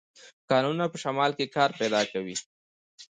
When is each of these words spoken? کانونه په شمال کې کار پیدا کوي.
کانونه 0.49 0.85
په 0.91 0.97
شمال 1.03 1.31
کې 1.37 1.53
کار 1.55 1.69
پیدا 1.79 2.01
کوي. 2.11 2.35